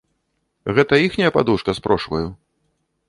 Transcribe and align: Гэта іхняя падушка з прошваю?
Гэта 0.77 0.93
іхняя 1.07 1.31
падушка 1.37 1.71
з 1.81 1.87
прошваю? 1.89 2.27